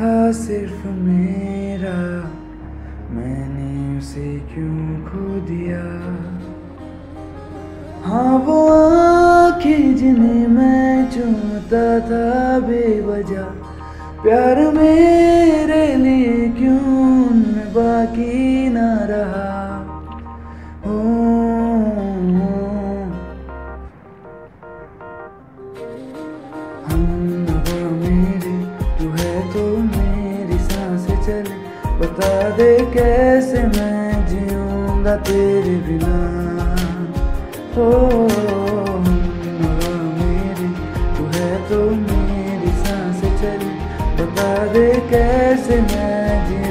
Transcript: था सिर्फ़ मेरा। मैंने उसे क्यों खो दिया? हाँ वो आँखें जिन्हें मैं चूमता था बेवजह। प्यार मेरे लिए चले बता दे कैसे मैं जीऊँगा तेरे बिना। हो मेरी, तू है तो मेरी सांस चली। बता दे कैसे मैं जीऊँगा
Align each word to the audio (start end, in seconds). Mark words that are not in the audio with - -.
था 0.00 0.32
सिर्फ़ 0.32 0.88
मेरा। 0.88 2.30
मैंने 3.10 3.98
उसे 3.98 4.38
क्यों 4.38 5.04
खो 5.04 5.40
दिया? 5.40 5.84
हाँ 8.04 8.38
वो 8.38 8.68
आँखें 8.68 9.96
जिन्हें 9.96 10.46
मैं 10.46 11.10
चूमता 11.10 12.00
था 12.00 12.58
बेवजह। 12.58 13.42
प्यार 14.22 14.72
मेरे 14.72 15.94
लिए 15.94 16.09
चले 31.30 31.56
बता 31.98 32.32
दे 32.50 32.70
कैसे 32.94 33.62
मैं 33.66 34.26
जीऊँगा 34.26 35.16
तेरे 35.26 35.74
बिना। 35.86 36.14
हो 37.74 37.88
मेरी, 39.04 40.68
तू 41.16 41.22
है 41.34 41.50
तो 41.68 41.78
मेरी 42.00 42.72
सांस 42.80 43.20
चली। 43.42 43.72
बता 44.18 44.50
दे 44.72 44.88
कैसे 45.10 45.80
मैं 45.80 46.48
जीऊँगा 46.48 46.69